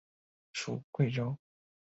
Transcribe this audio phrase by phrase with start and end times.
[0.51, 1.37] 属桂州。